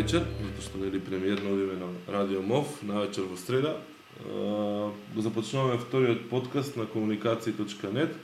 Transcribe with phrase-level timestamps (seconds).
[0.00, 3.76] Вечер, затоа што нели премиерно одиме на Радио МОВ на вечер во среда.
[4.24, 8.14] Го започнуваме вториот подкаст на комуникација.нет.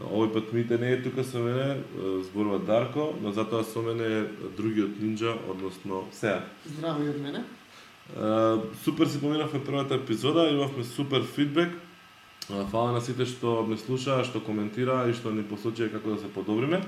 [0.00, 1.84] Овој пат Мите не е тука со мене,
[2.24, 4.24] зборува Дарко, но затоа со мене е
[4.56, 6.40] другиот нинџа, односно Сеа.
[6.64, 7.44] Здраво и од мене.
[8.84, 11.76] Супер се поминавме првата епизода, имавме супер фидбек.
[12.48, 16.32] Фала на сите што ме слушаа, што коментираа и што ни посочија како да се
[16.32, 16.80] подобриме.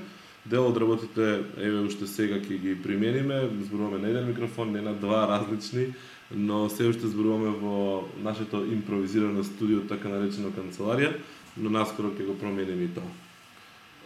[0.51, 4.93] Дел од работите, еве уште сега ќе ги примениме, зборуваме на еден микрофон, не на
[4.95, 5.89] два различни,
[6.31, 11.17] но се уште зборуваме во нашето импровизирано студио, така наречено канцеларија,
[11.59, 13.11] но наскоро ќе го промениме и тоа.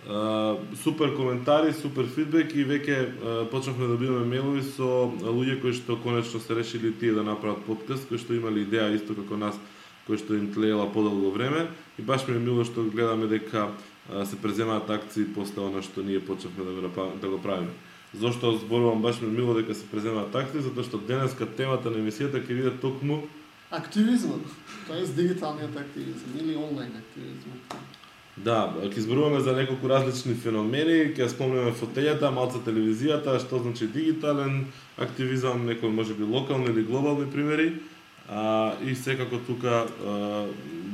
[0.09, 5.77] Uh, супер коментари, супер фидбек и веќе uh, почнавме да добиваме мейлови со луѓе кои
[5.77, 9.61] што конечно се решили тие да направат подкаст, кои што имали идеја исто како нас,
[10.07, 13.69] кои што им тлеела подолго време и баш ми е мило што гледаме дека
[14.25, 17.71] се преземаат акции после она што ние почнавме да го, да го правиме.
[18.15, 22.43] Зошто зборувам баш ми мило дека се преземаат акции, затоа што денеска темата на емисијата
[22.43, 23.23] ќе биде токму
[23.71, 24.43] активизмот,
[24.91, 27.79] е дигиталниот активизм или онлайн активизмот.
[28.37, 34.67] Да, ќе зборуваме за неколку различни феномени, ќе спомнеме фотељата, малце телевизијата, што значи дигитален
[34.99, 37.75] активизам, некои можеби локални или глобални примери,
[38.29, 40.47] а, и секако тука а,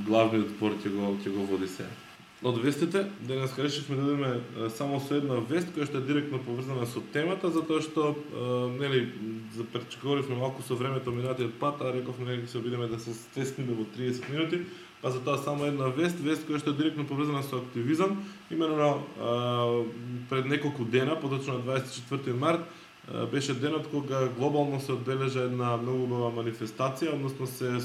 [0.04, 1.88] главниот збор ќе го ќе го води сега
[2.42, 6.84] од вестите, денес решивме да дадеме само со една вест која што е директно поврзана
[6.86, 8.12] со темата, затоа што
[8.76, 9.08] нели
[9.56, 13.88] за малку со времето минатиот пат, а рековме нели се обидеме да се стесниме во
[13.88, 14.60] 30 минути,
[15.00, 18.20] па затоа само една вест, вест која што е директно поврзана со активизам,
[18.50, 19.00] именно
[20.28, 22.60] пред неколку дена, поточно на 24 март,
[23.32, 27.80] беше денот кога глобално се одбележа една многу нова манифестација, односно се